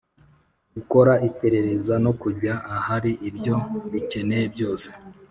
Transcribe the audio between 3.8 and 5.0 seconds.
rikeneye byose